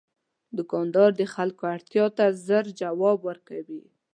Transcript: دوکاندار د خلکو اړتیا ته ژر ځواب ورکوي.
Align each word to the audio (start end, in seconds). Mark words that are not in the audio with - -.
دوکاندار 0.57 1.09
د 1.19 1.21
خلکو 1.33 1.63
اړتیا 1.73 2.05
ته 2.17 2.25
ژر 2.45 2.65
ځواب 2.79 3.19
ورکوي. 3.29 3.83